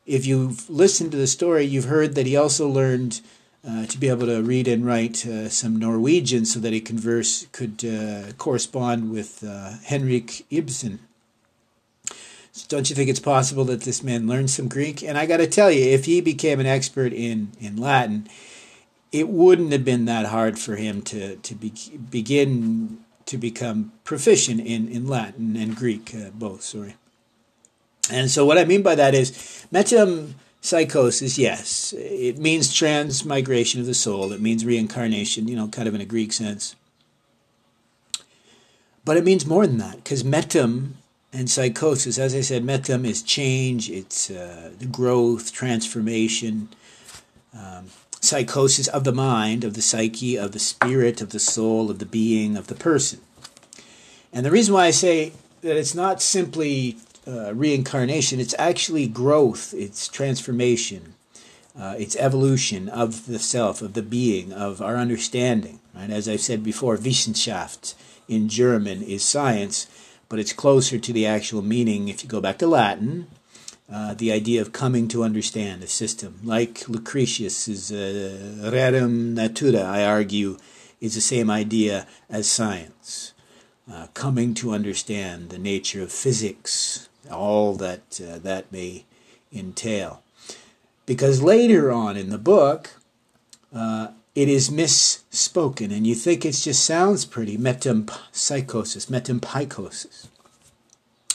If 0.07 0.27
you've 0.27 0.69
listened 0.71 1.11
to 1.13 1.17
the 1.17 1.27
story, 1.27 1.65
you've 1.65 1.87
heard 1.87 2.15
that 2.15 2.27
he 2.27 2.37
also 2.37 2.69
learned 2.69 3.21
uh, 3.67 3.87
to 3.87 3.99
be 3.99 4.09
able 4.09 4.27
to 4.27 4.43
read 4.43 4.69
and 4.69 4.85
write 4.85 5.27
uh, 5.27 5.49
some 5.49 5.77
Norwegian 5.77 6.45
so 6.45 6.61
that 6.61 6.73
he 6.73 6.81
converse 6.81 7.47
could 7.53 7.85
uh, 7.85 8.33
correspond 8.37 9.11
with 9.11 9.43
uh, 9.43 9.75
Henrik 9.85 10.45
Ibsen. 10.51 10.99
So 12.53 12.67
don't 12.69 12.89
you 12.89 12.95
think 12.95 13.11
it's 13.11 13.21
possible 13.21 13.65
that 13.65 13.81
this 13.81 14.03
man 14.03 14.29
learned 14.29 14.51
some 14.51 14.69
Greek? 14.69 15.03
And 15.03 15.19
I 15.19 15.27
got 15.27 15.39
to 15.39 15.47
tell 15.47 15.73
you, 15.73 15.85
if 15.85 16.05
he 16.05 16.21
became 16.21 16.61
an 16.61 16.67
expert 16.67 17.13
in, 17.13 17.53
in 17.59 17.77
Latin, 17.77 18.29
it 19.15 19.29
wouldn't 19.29 19.71
have 19.71 19.85
been 19.85 20.07
that 20.07 20.27
hard 20.27 20.59
for 20.59 20.75
him 20.75 21.01
to, 21.01 21.37
to 21.37 21.55
be, 21.55 21.73
begin 22.11 22.99
to 23.27 23.39
become 23.39 23.93
proficient 24.03 24.61
in, 24.61 24.89
in 24.89 25.07
Latin 25.07 25.55
and 25.55 25.77
Greek, 25.77 26.13
uh, 26.13 26.31
both, 26.31 26.63
sorry. 26.63 26.97
And 28.11 28.29
so 28.29 28.45
what 28.45 28.59
I 28.59 28.65
mean 28.65 28.83
by 28.83 28.97
that 28.97 29.15
is 29.15 29.31
metempsychosis, 29.73 31.39
yes, 31.39 31.95
it 31.97 32.39
means 32.39 32.75
transmigration 32.75 33.81
of 33.81 33.87
the 33.87 33.95
soul. 33.95 34.33
It 34.33 34.41
means 34.41 34.65
reincarnation, 34.65 35.47
you 35.47 35.55
know, 35.55 35.69
kind 35.69 35.87
of 35.87 35.95
in 35.95 36.01
a 36.01 36.05
Greek 36.05 36.33
sense. 36.33 36.75
But 39.05 39.17
it 39.17 39.25
means 39.25 39.47
more 39.47 39.65
than 39.65 39.79
that, 39.79 39.99
because 39.99 40.25
metem 40.25 40.97
and 41.33 41.49
psychosis, 41.49 42.19
as 42.19 42.35
I 42.35 42.41
said, 42.41 42.65
metem 42.65 43.07
is 43.07 43.23
change, 43.23 43.89
it's 43.91 44.29
uh, 44.29 44.73
the 44.77 44.87
growth, 44.87 45.53
transformation, 45.53 46.71
um, 47.57 47.87
psychosis 48.25 48.89
of 48.89 49.05
the 49.05 49.13
mind, 49.13 49.65
of 49.65 49.75
the 49.75 49.83
psyche, 49.83 50.37
of 50.37 50.53
the 50.53 50.59
spirit, 50.59 51.21
of 51.21 51.31
the 51.31 51.39
soul, 51.39 51.91
of 51.91 51.99
the 51.99 52.07
being, 52.07 52.57
of 52.57 52.67
the 52.67 52.75
person. 52.75 53.21
And 54.33 54.45
the 54.45 54.51
reason 54.51 54.75
why 54.75 54.87
I 54.87 54.91
say 54.91 55.33
that 55.63 55.77
it's 55.77 55.95
not 55.95 56.21
simply 56.21 56.97
uh, 57.27 57.55
reincarnation, 57.55 58.41
it's 58.41 58.55
actually 58.59 59.07
growth, 59.07 59.73
it's 59.73 60.09
transformation, 60.09 61.15
uh, 61.79 61.95
it's 61.99 62.17
evolution 62.17 62.89
of 62.89 63.27
the 63.27 63.39
self, 63.39 63.81
of 63.81 63.95
the 63.95 64.03
being, 64.03 64.53
of 64.53 64.83
our 64.83 64.97
understanding. 64.97 65.81
Right? 65.95 66.11
As 66.11 66.29
I've 66.29 66.41
said 66.41 66.63
before, 66.63 66.97
Wissenschaft 66.97 67.95
in 68.29 68.49
German 68.49 69.03
is 69.03 69.23
science, 69.23 69.87
but 70.29 70.39
it's 70.39 70.53
closer 70.53 70.99
to 70.99 71.13
the 71.13 71.27
actual 71.27 71.63
meaning 71.63 72.09
if 72.09 72.23
you 72.23 72.29
go 72.29 72.41
back 72.41 72.59
to 72.59 72.67
Latin. 72.67 73.29
Uh, 73.91 74.15
the 74.15 74.33
idea 74.33 74.63
of 74.63 74.73
coming 74.73 75.09
to 75.09 75.23
understand 75.23 75.83
a 75.83 75.87
system, 75.87 76.39
like 76.43 76.87
Lucretius's 76.89 77.93
uh, 77.93 78.71
Rerum 78.71 79.35
Natura, 79.35 79.83
I 79.83 80.05
argue, 80.05 80.57
is 81.01 81.15
the 81.15 81.21
same 81.21 81.51
idea 81.51 82.07
as 82.31 82.51
science. 82.51 83.35
Uh, 83.91 84.07
coming 84.15 84.55
to 84.55 84.73
understand 84.73 85.51
the 85.51 85.59
nature 85.59 86.03
of 86.03 86.11
physics, 86.11 87.11
all 87.31 87.75
that 87.75 88.19
uh, 88.27 88.39
that 88.39 88.73
may 88.73 89.05
entail. 89.53 90.23
Because 91.05 91.43
later 91.43 91.93
on 91.93 92.17
in 92.17 92.31
the 92.31 92.39
book, 92.39 92.93
uh, 93.75 94.09
it 94.35 94.49
is 94.49 94.71
misspoken, 94.71 95.95
and 95.95 96.07
you 96.07 96.15
think 96.15 96.47
it 96.47 96.53
just 96.53 96.83
sounds 96.83 97.27
pretty 97.27 97.59
metempsychosis, 97.59 99.11
metempsychosis. 99.11 100.29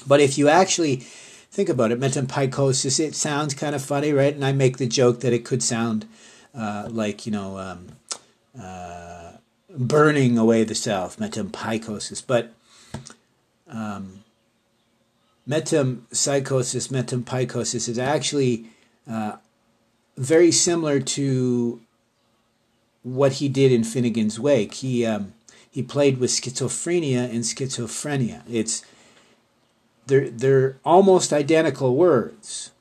But 0.08 0.20
if 0.20 0.40
you 0.40 0.50
actually 0.50 1.06
think 1.52 1.70
about 1.70 1.92
it, 1.92 2.00
metempsychosis, 2.00 3.00
it 3.00 3.16
sounds 3.16 3.54
kind 3.54 3.76
of 3.76 3.84
funny, 3.84 4.14
right? 4.14 4.34
And 4.34 4.46
I 4.46 4.52
make 4.52 4.78
the 4.78 4.88
joke 4.88 5.22
that 5.22 5.34
it 5.34 5.46
could 5.46 5.64
sound 5.64 6.06
uh, 6.54 6.88
like, 6.90 7.26
you 7.26 7.32
know, 7.32 7.58
um, 7.58 7.88
uh, 8.60 9.34
burning 9.70 10.38
away 10.38 10.64
the 10.64 10.76
self, 10.76 11.18
metempsychosis. 11.18 12.24
But 12.26 12.54
um, 13.68 14.24
metempsychosis, 15.48 16.90
metempsychosis 16.90 17.90
is 17.90 18.00
actually 18.00 18.66
uh, 19.10 19.38
very 20.18 20.52
similar 20.52 21.00
to 21.00 21.82
what 23.04 23.34
he 23.34 23.50
did 23.50 23.72
in 23.72 23.82
Finnegans 23.82 24.38
Wake. 24.38 24.76
He 24.76 25.06
um, 25.06 25.34
he 25.70 25.82
played 25.82 26.18
with 26.18 26.32
schizophrenia 26.32 27.30
and 27.30 27.44
schizophrenia. 27.44 28.44
It's 28.50 28.84
they're 30.10 30.30
they're 30.30 30.78
almost 30.84 31.32
identical 31.32 31.96
words, 31.96 32.72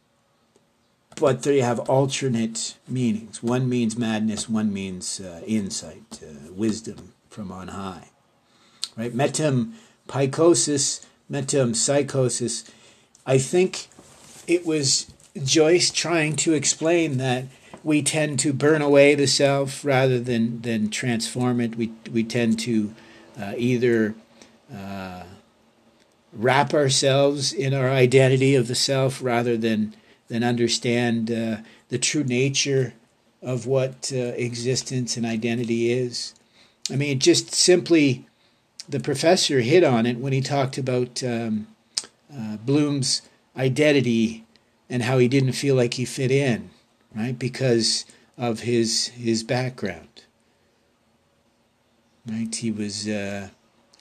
but 1.17 1.43
they 1.43 1.61
have 1.61 1.79
alternate 1.89 2.77
meanings. 2.89 3.43
One 3.43 3.69
means 3.69 3.97
madness. 3.97 4.49
One 4.49 4.73
means 4.73 5.21
uh, 5.21 5.43
insight, 5.47 6.21
uh, 6.23 6.53
wisdom 6.53 7.13
from 7.29 7.53
on 7.53 7.69
high. 7.69 8.09
Right? 8.97 9.15
Metempsychosis 9.15 11.05
metempsychosis, 11.31 12.69
I 13.27 13.39
think 13.39 13.89
it 14.47 14.67
was 14.67 15.13
Joyce 15.43 15.91
trying 15.91 16.37
to 16.37 16.55
explain 16.55 17.19
that 17.19 17.45
we 17.85 18.03
tend 18.03 18.39
to 18.41 18.53
burn 18.53 18.83
away 18.83 19.15
the 19.15 19.27
self 19.27 19.85
rather 19.85 20.19
than, 20.19 20.63
than 20.63 20.91
transform 20.91 21.61
it. 21.61 21.77
We, 21.77 21.93
we 22.11 22.25
tend 22.25 22.59
to 22.61 22.95
uh, 23.41 23.55
either 23.57 24.15
uh, 24.75 25.25
wrap 26.39 26.73
ourselves 26.73 27.53
in 27.53 27.75
our 27.75 27.91
identity 27.91 28.55
of 28.55 28.69
the 28.69 28.75
self 28.75 29.23
rather 29.23 29.57
than, 29.57 29.95
than 30.29 30.45
understand 30.45 31.31
uh, 31.31 31.57
the 31.89 31.99
true 31.99 32.25
nature 32.25 32.95
of 33.43 33.67
what 33.67 34.13
uh, 34.15 34.19
existence 34.37 35.17
and 35.17 35.27
identity 35.27 35.91
is. 35.91 36.35
I 36.91 36.97
mean, 36.97 37.19
just 37.19 37.55
simply 37.55 38.27
the 38.89 39.01
professor 39.01 39.61
hit 39.61 39.85
on 39.85 40.07
it 40.07 40.19
when 40.19 40.33
he 40.33 40.41
talked 40.41 40.79
about 40.79 41.23
um, 41.23 41.67
uh, 42.35 42.57
Bloom's 42.59 43.23
identity 43.57 44.45
and 44.89 45.03
how 45.03 45.19
he 45.19 45.29
didn't 45.29 45.53
feel 45.53 45.75
like 45.75 45.95
he 45.95 46.05
fit 46.05 46.31
in, 46.31 46.71
right, 47.15 47.39
because 47.39 48.07
of 48.39 48.61
his 48.61 49.09
his 49.09 49.43
background. 49.43 50.25
Right, 52.27 52.55
he 52.55 52.71
was 52.71 53.09
uh, 53.09 53.49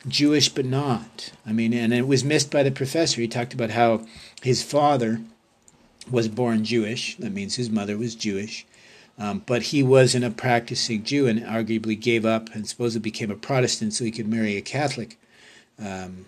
Jewish, 0.08 0.50
but 0.50 0.66
not. 0.66 1.32
I 1.46 1.52
mean, 1.52 1.74
and 1.74 1.94
it 1.94 2.08
was 2.08 2.24
missed 2.24 2.52
by 2.52 2.64
the 2.64 2.72
professor. 2.72 3.22
He 3.22 3.28
talked 3.28 3.54
about 3.54 3.72
how 3.72 4.06
his 4.42 4.64
father 4.64 5.22
was 6.10 6.28
born 6.28 6.64
Jewish. 6.64 7.16
That 7.18 7.34
means 7.34 7.56
his 7.56 7.70
mother 7.70 7.98
was 7.98 8.16
Jewish. 8.16 8.66
Um, 9.20 9.42
but 9.46 9.64
he 9.64 9.82
wasn't 9.82 10.26
a 10.26 10.30
practicing 10.30 11.04
Jew 11.04 11.28
and 11.28 11.42
arguably 11.42 12.00
gave 12.00 12.26
up 12.26 12.54
and 12.54 12.68
supposedly 12.68 13.04
became 13.04 13.32
a 13.32 13.36
Protestant 13.36 13.94
so 13.94 14.06
he 14.06 14.12
could 14.12 14.28
marry 14.28 14.58
a 14.58 14.62
Catholic, 14.62 15.20
um, 15.80 16.28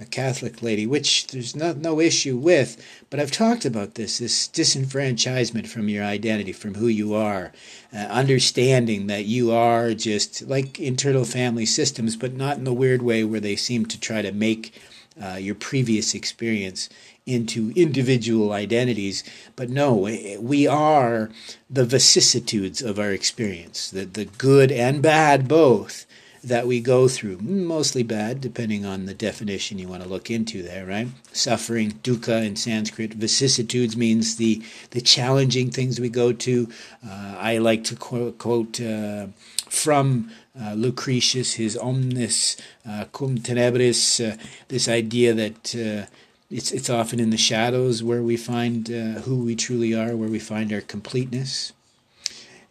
a 0.00 0.06
Catholic 0.06 0.62
lady, 0.62 0.86
which 0.86 1.26
there's 1.26 1.54
no, 1.54 1.72
no 1.72 2.00
issue 2.00 2.36
with. 2.36 2.82
But 3.10 3.20
I've 3.20 3.30
talked 3.30 3.64
about 3.66 3.94
this 3.94 4.18
this 4.18 4.48
disenfranchisement 4.48 5.66
from 5.66 5.88
your 5.88 6.04
identity, 6.04 6.52
from 6.52 6.74
who 6.74 6.88
you 6.88 7.14
are, 7.14 7.52
uh, 7.92 7.98
understanding 7.98 9.06
that 9.08 9.26
you 9.26 9.52
are 9.52 9.92
just 9.92 10.42
like 10.48 10.80
internal 10.80 11.24
family 11.24 11.66
systems, 11.66 12.16
but 12.16 12.32
not 12.32 12.56
in 12.56 12.64
the 12.64 12.72
weird 12.72 13.02
way 13.02 13.24
where 13.24 13.40
they 13.40 13.56
seem 13.56 13.84
to 13.86 14.00
try 14.00 14.22
to 14.22 14.32
make 14.32 14.80
uh, 15.22 15.34
your 15.34 15.54
previous 15.54 16.14
experience 16.14 16.88
into 17.26 17.72
individual 17.76 18.52
identities. 18.52 19.22
But 19.54 19.68
no, 19.68 19.94
we 20.40 20.66
are 20.66 21.30
the 21.68 21.84
vicissitudes 21.84 22.80
of 22.80 22.98
our 22.98 23.12
experience, 23.12 23.90
the, 23.90 24.06
the 24.06 24.24
good 24.24 24.72
and 24.72 25.02
bad 25.02 25.46
both 25.46 26.06
that 26.42 26.66
we 26.66 26.80
go 26.80 27.08
through. 27.08 27.38
Mostly 27.38 28.02
bad, 28.02 28.40
depending 28.40 28.86
on 28.86 29.06
the 29.06 29.14
definition 29.14 29.78
you 29.78 29.88
want 29.88 30.02
to 30.02 30.08
look 30.08 30.30
into 30.30 30.62
there, 30.62 30.86
right? 30.86 31.08
Suffering, 31.32 31.92
dukkha 32.02 32.44
in 32.44 32.56
Sanskrit. 32.56 33.14
Vicissitudes 33.14 33.96
means 33.96 34.36
the, 34.36 34.62
the 34.90 35.00
challenging 35.00 35.70
things 35.70 36.00
we 36.00 36.08
go 36.08 36.32
to. 36.32 36.68
Uh, 37.06 37.36
I 37.38 37.58
like 37.58 37.84
to 37.84 37.96
quote, 37.96 38.38
quote 38.38 38.80
uh, 38.80 39.26
from 39.68 40.30
uh, 40.60 40.74
Lucretius, 40.74 41.54
his 41.54 41.76
omnis 41.76 42.56
uh, 42.88 43.04
cum 43.12 43.38
tenebris, 43.38 44.32
uh, 44.32 44.36
this 44.68 44.88
idea 44.88 45.34
that 45.34 45.74
uh, 45.74 46.10
it's 46.50 46.72
it's 46.72 46.90
often 46.90 47.20
in 47.20 47.30
the 47.30 47.36
shadows 47.36 48.02
where 48.02 48.22
we 48.22 48.36
find 48.36 48.88
who 48.88 49.44
we 49.44 49.54
truly 49.54 49.94
are, 49.94 50.16
where 50.16 50.28
we 50.28 50.40
find 50.40 50.72
our 50.72 50.80
completeness. 50.80 51.72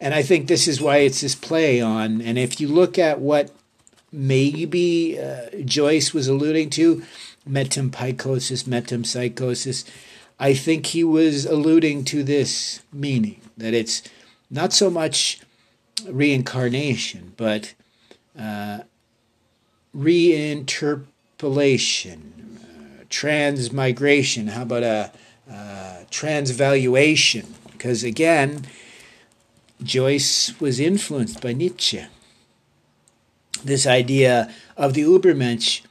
And 0.02 0.14
I 0.14 0.22
think 0.22 0.48
this 0.48 0.68
is 0.68 0.82
why 0.82 0.98
it's 0.98 1.22
this 1.22 1.36
play 1.36 1.80
on. 1.80 2.22
And 2.22 2.38
if 2.38 2.60
you 2.60 2.68
look 2.68 3.00
at 3.00 3.22
what 3.22 3.52
maybe 4.12 5.20
uh, 5.20 5.48
Joyce 5.66 6.14
was 6.14 6.28
alluding 6.28 6.70
to, 6.72 7.04
metempsychosis, 7.48 8.64
metempsychosis, 8.64 9.86
I 10.40 10.54
think 10.54 10.88
he 10.88 11.04
was 11.04 11.46
alluding 11.46 12.06
to 12.06 12.24
this 12.24 12.82
meaning 12.94 13.42
that 13.58 13.74
it's 13.74 14.02
not 14.50 14.72
so 14.74 14.90
much 14.90 15.42
reincarnation, 16.08 17.34
but 17.36 17.74
uh, 18.38 18.80
reinterpolation, 19.96 22.20
transmigration? 23.10 24.48
How 24.48 24.62
about 24.62 24.84
a, 24.84 25.12
a 25.52 26.06
transvaluation? 26.10 27.54
Because 27.72 28.04
again, 28.04 28.66
Joyce 29.84 30.60
was 30.60 30.80
influenced 30.80 31.42
by 31.42 31.54
Nietzsche. 31.54 32.06
This 33.64 33.86
idea 33.86 34.54
of 34.78 34.94
the 34.94 35.04
Übermensch, 35.04 35.82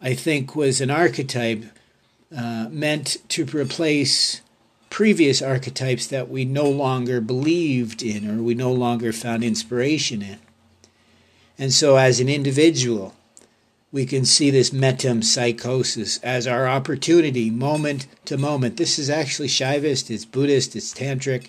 I 0.00 0.14
think, 0.14 0.54
was 0.54 0.80
an 0.80 0.90
archetype 0.90 1.64
uh, 2.36 2.68
meant 2.70 3.16
to 3.30 3.44
replace 3.44 4.40
previous 4.90 5.42
archetypes 5.42 6.06
that 6.06 6.28
we 6.28 6.44
no 6.44 6.68
longer 6.68 7.20
believed 7.20 8.02
in 8.02 8.28
or 8.30 8.42
we 8.42 8.54
no 8.54 8.72
longer 8.72 9.12
found 9.12 9.44
inspiration 9.44 10.22
in. 10.22 10.38
And 11.58 11.72
so, 11.72 11.96
as 11.96 12.20
an 12.20 12.28
individual, 12.28 13.14
we 13.92 14.04
can 14.04 14.24
see 14.24 14.50
this 14.50 14.70
metempsychosis 14.70 16.18
as 16.22 16.46
our 16.46 16.68
opportunity 16.68 17.50
moment 17.50 18.06
to 18.26 18.36
moment. 18.36 18.76
This 18.76 18.98
is 18.98 19.08
actually 19.08 19.48
Shaivist, 19.48 20.10
it's 20.10 20.24
Buddhist, 20.24 20.76
it's 20.76 20.92
Tantric. 20.92 21.48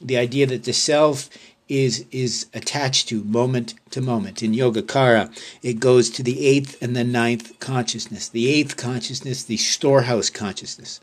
The 0.00 0.16
idea 0.16 0.46
that 0.46 0.64
the 0.64 0.72
self 0.72 1.28
is 1.68 2.04
is 2.10 2.46
attached 2.54 3.08
to 3.08 3.22
moment 3.24 3.74
to 3.90 4.00
moment. 4.00 4.42
In 4.42 4.52
Yogacara, 4.52 5.30
it 5.62 5.80
goes 5.80 6.10
to 6.10 6.22
the 6.22 6.46
eighth 6.46 6.80
and 6.82 6.96
the 6.96 7.04
ninth 7.04 7.58
consciousness. 7.60 8.28
The 8.28 8.48
eighth 8.48 8.76
consciousness, 8.76 9.44
the 9.44 9.56
storehouse 9.56 10.30
consciousness. 10.30 11.00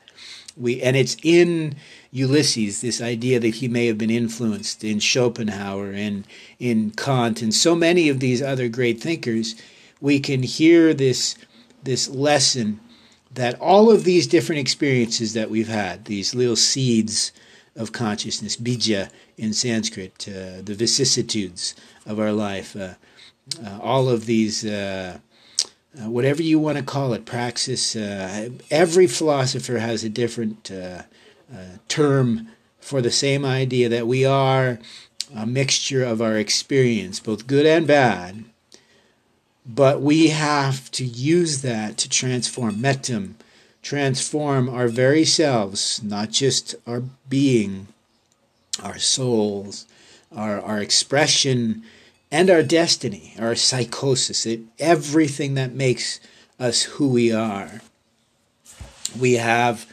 We 0.57 0.81
and 0.81 0.95
it's 0.95 1.17
in 1.22 1.75
Ulysses 2.12 2.81
this 2.81 3.01
idea 3.01 3.39
that 3.39 3.55
he 3.55 3.67
may 3.67 3.88
have 3.88 3.98
been 3.98 4.10
influenced 4.10 4.84
in 4.84 5.00
Schopenhauer 5.00 5.91
and 5.91 6.25
in 6.60 6.91
Kant 6.91 7.41
and 7.41 7.53
so 7.53 7.75
many 7.75 8.10
of 8.10 8.19
these 8.19 8.41
other 8.41 8.69
great 8.69 9.01
thinkers. 9.01 9.55
We 10.01 10.19
can 10.19 10.43
hear 10.43 10.93
this 10.93 11.36
this 11.84 12.07
lesson 12.10 12.79
that 13.34 13.60
all 13.60 13.91
of 13.91 14.05
these 14.05 14.27
different 14.27 14.62
experiences 14.62 15.34
that 15.34 15.50
we've 15.50 15.67
had, 15.67 16.05
these 16.05 16.34
little 16.34 16.55
seeds 16.55 17.34
of 17.75 17.91
consciousness, 17.91 18.55
bija 18.55 19.10
in 19.38 19.53
Sanskrit, 19.53 20.27
uh, 20.27 20.62
the 20.63 20.75
vicissitudes 20.75 21.75
of 22.05 22.20
our 22.20 22.32
life, 22.32 22.75
uh, 22.75 22.94
uh, 23.63 23.79
all 23.82 24.10
of 24.10 24.25
these, 24.25 24.65
uh, 24.65 25.20
uh, 26.00 26.10
whatever 26.10 26.41
you 26.41 26.58
want 26.58 26.77
to 26.77 26.84
call 26.84 27.13
it, 27.13 27.25
praxis. 27.25 27.96
Uh, 27.96 28.50
every 28.72 29.08
philosopher 29.08 29.77
has 29.77 30.03
a 30.03 30.10
different 30.10 30.72
term 31.88 32.48
for 32.79 33.01
the 33.01 33.12
same 33.12 33.46
idea 33.46 33.89
that 33.89 34.08
we 34.08 34.25
are 34.25 34.79
a 35.36 35.46
mixture 35.46 36.03
of 36.03 36.22
our 36.22 36.38
experience, 36.38 37.20
both 37.20 37.48
good 37.48 37.65
and 37.65 37.88
bad. 37.88 38.46
But 39.65 40.01
we 40.01 40.27
have 40.27 40.91
to 40.91 41.03
use 41.03 41.62
that 41.62 41.98
to 41.98 42.10
transform 42.10 42.75
metum, 42.75 43.34
transform 43.86 44.68
our 44.68 44.88
very 44.88 45.24
selves, 45.24 46.01
not 46.01 46.32
just 46.32 46.74
our 46.88 47.04
being, 47.30 47.86
our 48.82 48.98
souls, 48.98 49.86
our, 50.36 50.60
our 50.60 50.80
expression, 50.80 51.84
and 52.32 52.50
our 52.50 52.63
destiny, 52.63 53.36
our 53.39 53.54
psychosis, 53.54 54.48
it, 54.48 54.62
everything 54.80 55.54
that 55.54 55.72
makes 55.72 56.20
us 56.60 56.82
who 56.84 57.08
we 57.08 57.32
are. 57.32 57.82
We 59.18 59.34
have 59.34 59.86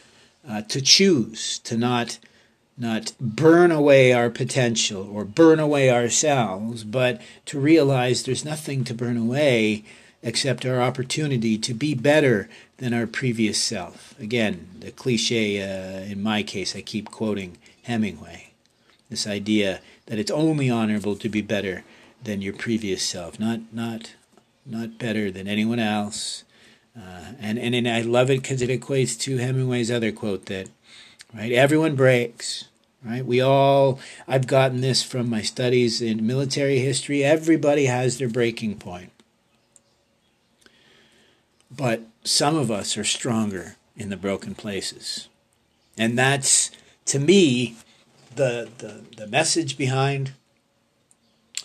uh, 0.49 0.63
to 0.63 0.81
choose 0.81 1.59
to 1.61 1.77
not 1.77 2.19
not 2.79 3.13
burn 3.21 3.71
away 3.71 4.15
our 4.15 4.31
potential 4.31 5.07
or 5.13 5.27
burn 5.27 5.61
away 5.61 5.91
ourselves, 5.91 6.83
but 6.83 7.21
to 7.45 7.61
realize 7.61 8.23
there's 8.23 8.47
nothing 8.47 8.83
to 8.85 8.95
burn 8.95 9.19
away 9.19 9.85
except 10.23 10.65
our 10.65 10.81
opportunity 10.81 11.59
to 11.59 11.75
be 11.75 11.95
better 11.95 12.49
than 12.79 12.95
our 12.95 13.07
previous 13.07 13.59
self. 13.59 14.19
Again, 14.21 14.69
the 14.79 14.91
cliche, 14.91 15.61
uh, 15.61 16.01
in 16.05 16.23
my 16.23 16.43
case, 16.43 16.77
I 16.77 16.83
keep 16.83 17.11
quoting 17.11 17.59
Hemingway 17.83 18.53
this 19.13 19.27
idea 19.27 19.81
that 20.07 20.19
it's 20.19 20.31
only 20.31 20.69
honorable 20.69 21.15
to 21.17 21.29
be 21.29 21.43
better 21.43 21.85
than 22.25 22.43
your 22.43 22.55
previous 22.55 23.03
self, 23.03 23.39
not 23.39 23.61
not 23.73 24.15
not 24.67 24.99
better 24.99 25.31
than 25.31 25.47
anyone 25.47 25.79
else. 25.79 26.43
Uh, 26.97 27.35
and 27.39 27.59
and 27.59 27.75
and 27.75 27.89
I 27.89 28.01
love 28.01 28.31
it 28.31 28.43
because 28.43 28.63
it 28.63 28.71
equates 28.71 29.19
to 29.21 29.37
Hemingway's 29.37 29.91
other 29.91 30.11
quote 30.11 30.47
that 30.47 30.69
right 31.33 31.53
everyone 31.53 31.95
breaks. 31.95 32.65
Right, 33.05 33.27
we 33.27 33.41
all. 33.41 33.99
I've 34.29 34.47
gotten 34.47 34.81
this 34.81 35.03
from 35.03 35.29
my 35.29 35.43
studies 35.43 36.01
in 36.01 36.25
military 36.25 36.79
history. 36.79 37.25
Everybody 37.25 37.87
has 37.87 38.19
their 38.19 38.29
breaking 38.29 38.79
point, 38.79 39.11
but 41.75 42.03
some 42.25 42.57
of 42.57 42.71
us 42.71 42.97
are 42.97 43.05
stronger 43.05 43.77
in 43.97 44.11
the 44.11 44.17
broken 44.17 44.55
places, 44.55 45.29
and 45.97 46.19
that's 46.19 46.71
to 47.07 47.19
me 47.19 47.77
the, 48.35 48.69
the, 48.79 49.03
the 49.17 49.27
message 49.27 49.77
behind 49.77 50.33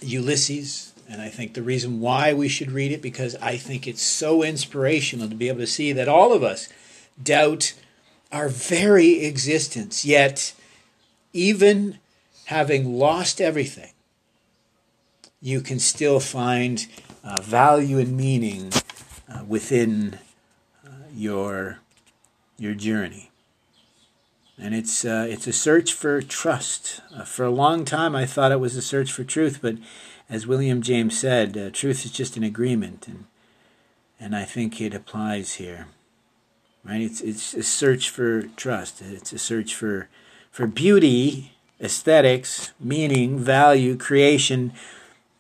Ulysses, 0.02 0.94
and 1.10 1.22
I 1.22 1.30
think 1.30 1.54
the 1.54 1.62
reason 1.62 2.00
why 2.00 2.34
we 2.34 2.48
should 2.48 2.72
read 2.72 2.92
it, 2.92 3.02
because 3.02 3.36
I 3.42 3.58
think 3.58 3.88
it's 3.88 4.02
so 4.02 4.44
inspirational 4.44 5.30
to 5.30 5.36
be 5.36 5.48
able 5.48 5.60
to 5.60 5.68
see 5.68 5.92
that 5.94 6.08
all 6.08 6.34
of 6.34 6.44
us 6.44 6.70
doubt 7.22 7.74
our 8.32 8.50
very 8.50 9.24
existence, 9.26 10.06
yet, 10.06 10.54
even 11.34 12.00
having 12.46 12.98
lost 12.98 13.40
everything, 13.40 13.92
you 15.42 15.62
can 15.62 15.80
still 15.80 16.20
find 16.20 16.88
uh, 17.24 17.42
value 17.42 18.00
and 18.00 18.18
meaning 18.18 18.72
uh, 19.32 19.44
within 19.46 20.20
uh, 20.86 20.92
your, 21.14 21.80
your 22.58 22.74
journey 22.74 23.32
and 24.58 24.74
it's 24.74 25.06
uh, 25.06 25.28
it's 25.30 25.48
a 25.48 25.54
search 25.54 25.94
for 25.94 26.22
trust. 26.22 27.02
Uh, 27.16 27.24
for 27.24 27.46
a 27.46 27.52
long 27.52 27.86
time, 27.86 28.16
I 28.16 28.26
thought 28.26 28.52
it 28.52 28.60
was 28.60 28.76
a 28.76 28.82
search 28.82 29.12
for 29.12 29.24
truth, 29.24 29.60
but 29.62 29.76
as 30.30 30.48
William 30.48 30.82
James 30.82 31.18
said, 31.18 31.58
uh, 31.58 31.70
truth 31.70 32.06
is 32.06 32.12
just 32.12 32.38
an 32.38 32.44
agreement, 32.44 33.08
and 33.08 33.26
and 34.20 34.36
I 34.36 34.46
think 34.46 34.82
it 34.82 34.96
applies 34.96 35.56
here. 35.56 35.88
Right? 36.84 37.02
It's 37.02 37.22
it's 37.22 37.54
a 37.54 37.64
search 37.64 38.10
for 38.10 38.44
trust. 38.56 39.02
It's 39.02 39.34
a 39.34 39.40
search 39.40 39.76
for 39.76 40.10
for 40.50 40.66
beauty, 40.66 41.54
aesthetics, 41.80 42.72
meaning, 42.80 43.38
value, 43.38 43.96
creation. 43.96 44.74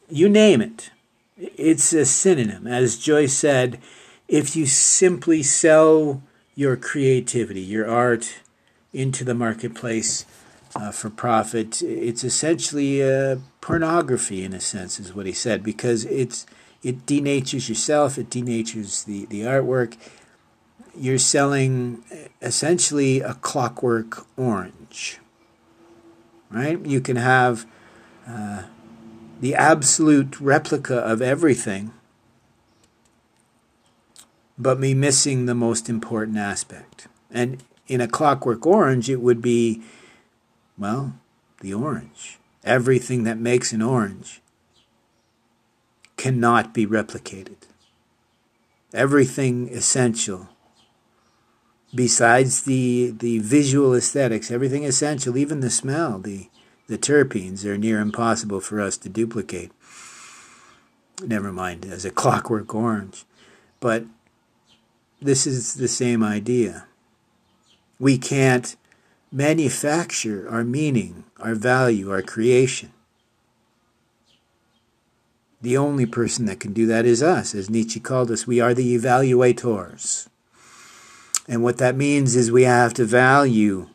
You 0.09 0.29
name 0.29 0.61
it. 0.61 0.91
It's 1.37 1.93
a 1.93 2.05
synonym. 2.05 2.67
As 2.67 2.97
Joyce 2.97 3.33
said, 3.33 3.79
if 4.27 4.55
you 4.55 4.65
simply 4.65 5.43
sell 5.43 6.23
your 6.55 6.75
creativity, 6.75 7.61
your 7.61 7.87
art, 7.87 8.39
into 8.91 9.23
the 9.23 9.35
marketplace 9.35 10.25
uh, 10.75 10.91
for 10.91 11.09
profit. 11.09 11.81
It's 11.81 12.23
essentially 12.23 13.03
uh, 13.03 13.37
pornography, 13.61 14.43
in 14.43 14.53
a 14.53 14.59
sense, 14.59 14.99
is 14.99 15.13
what 15.13 15.25
he 15.25 15.31
said, 15.31 15.63
because 15.63 16.05
it's 16.05 16.45
it 16.83 17.05
denatures 17.05 17.69
yourself, 17.69 18.17
it 18.17 18.29
denatures 18.29 19.05
the, 19.05 19.25
the 19.25 19.41
artwork. 19.41 19.97
You're 20.95 21.19
selling 21.19 22.03
essentially 22.41 23.19
a 23.21 23.33
clockwork 23.35 24.25
orange, 24.37 25.19
right? 26.49 26.83
You 26.85 27.01
can 27.01 27.17
have 27.17 27.65
uh, 28.27 28.63
the 29.39 29.55
absolute 29.55 30.39
replica 30.39 30.95
of 30.95 31.21
everything, 31.21 31.91
but 34.57 34.79
me 34.79 34.93
missing 34.93 35.45
the 35.45 35.55
most 35.55 35.89
important 35.89 36.37
aspect. 36.37 37.07
And 37.29 37.63
in 37.87 38.01
a 38.01 38.07
clockwork 38.07 38.65
orange, 38.65 39.09
it 39.09 39.21
would 39.21 39.41
be, 39.41 39.81
well, 40.77 41.13
the 41.61 41.73
orange. 41.73 42.39
Everything 42.63 43.23
that 43.23 43.37
makes 43.37 43.71
an 43.71 43.81
orange 43.81 44.41
cannot 46.17 46.73
be 46.73 46.85
replicated. 46.85 47.57
Everything 48.93 49.69
essential, 49.69 50.49
besides 51.93 52.63
the, 52.63 53.13
the 53.17 53.39
visual 53.39 53.93
aesthetics, 53.93 54.49
everything 54.49 54.83
essential, 54.83 55.37
even 55.37 55.59
the 55.59 55.69
smell, 55.69 56.17
the, 56.19 56.49
the 56.87 56.97
terpenes, 56.97 57.65
are 57.65 57.77
near 57.77 57.99
impossible 57.99 58.61
for 58.61 58.81
us 58.81 58.97
to 58.97 59.09
duplicate. 59.09 59.71
Never 61.21 61.51
mind 61.51 61.85
as 61.85 62.05
a 62.05 62.11
clockwork 62.21 62.73
orange. 62.73 63.25
But 63.79 64.05
this 65.21 65.45
is 65.45 65.75
the 65.75 65.87
same 65.87 66.23
idea. 66.23 66.87
We 67.99 68.17
can't 68.17 68.75
manufacture 69.31 70.47
our 70.49 70.63
meaning, 70.63 71.25
our 71.39 71.55
value, 71.55 72.11
our 72.11 72.21
creation. 72.21 72.91
The 75.61 75.77
only 75.77 76.05
person 76.05 76.45
that 76.45 76.59
can 76.59 76.71
do 76.71 76.85
that 76.85 77.05
is 77.05 77.23
us. 77.23 77.55
As 77.55 77.69
Nietzsche 77.69 77.99
called 77.99 78.29
us, 78.29 78.45
we 78.45 78.59
are 78.59 78.73
the 78.73 78.95
evaluators. 78.95 80.27
And 81.47 81.63
what 81.63 81.77
that 81.77 81.95
means 81.95 82.35
is 82.35 82.51
we 82.51 82.63
have 82.63 82.93
to 82.95 83.05
value 83.05 83.89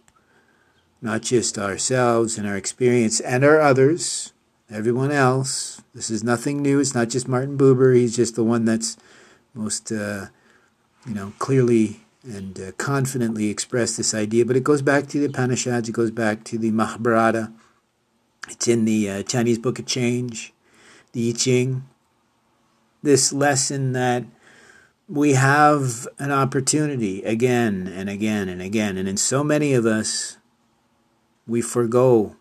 not 1.02 1.22
just 1.22 1.58
ourselves 1.58 2.38
and 2.38 2.46
our 2.46 2.56
experience 2.56 3.20
and 3.20 3.44
our 3.44 3.60
others, 3.60 4.32
everyone 4.70 5.10
else. 5.10 5.82
This 5.94 6.08
is 6.08 6.22
nothing 6.22 6.62
new. 6.62 6.78
It's 6.78 6.94
not 6.94 7.08
just 7.08 7.28
Martin 7.28 7.58
Buber. 7.58 7.94
He's 7.94 8.16
just 8.16 8.36
the 8.36 8.44
one 8.44 8.64
that's 8.64 8.96
most, 9.52 9.90
uh, 9.90 10.26
you 11.06 11.14
know, 11.14 11.32
clearly 11.38 12.00
and 12.24 12.58
uh, 12.60 12.72
confidently 12.72 13.48
expressed 13.48 13.96
this 13.96 14.14
idea. 14.14 14.46
But 14.46 14.56
it 14.56 14.64
goes 14.64 14.80
back 14.80 15.08
to 15.08 15.18
the 15.18 15.26
Upanishads, 15.26 15.88
it 15.88 15.92
goes 15.92 16.12
back 16.12 16.44
to 16.44 16.56
the 16.56 16.70
Mahabharata. 16.70 17.52
It's 18.48 18.68
in 18.68 18.84
the 18.84 19.10
uh, 19.10 19.22
Chinese 19.24 19.58
Book 19.58 19.78
of 19.78 19.86
Change, 19.86 20.52
the 21.12 21.30
I 21.30 21.32
Ching. 21.32 21.84
This 23.02 23.32
lesson 23.32 23.92
that 23.92 24.24
we 25.08 25.34
have 25.34 26.06
an 26.18 26.30
opportunity 26.30 27.22
again 27.24 27.92
and 27.92 28.08
again 28.08 28.48
and 28.48 28.62
again, 28.62 28.96
and 28.96 29.08
in 29.08 29.16
so 29.16 29.42
many 29.42 29.74
of 29.74 29.84
us, 29.84 30.38
we 31.46 31.60
forego. 31.60 32.36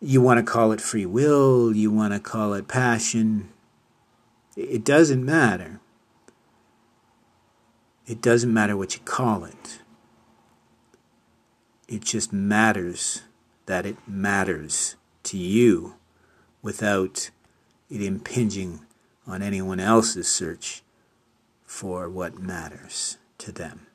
You 0.00 0.20
want 0.20 0.38
to 0.38 0.50
call 0.50 0.72
it 0.72 0.80
free 0.80 1.06
will, 1.06 1.74
you 1.74 1.90
want 1.90 2.14
to 2.14 2.20
call 2.20 2.54
it 2.54 2.68
passion. 2.68 3.50
It 4.56 4.84
doesn't 4.84 5.24
matter 5.24 5.80
it 8.10 8.20
doesn't 8.20 8.52
matter 8.52 8.76
what 8.76 8.94
you 8.94 9.00
call 9.04 9.44
it. 9.44 9.78
It 11.86 12.02
just 12.02 12.32
matters 12.32 13.22
that 13.66 13.86
it 13.86 13.98
matters 14.04 14.96
to 15.22 15.38
you 15.38 15.94
without 16.60 17.30
it 17.88 18.02
impinging 18.02 18.80
on 19.28 19.42
anyone 19.42 19.78
else's 19.78 20.26
search 20.26 20.82
for 21.64 22.08
what 22.08 22.36
matters 22.36 23.18
to 23.38 23.52
them. 23.52 23.86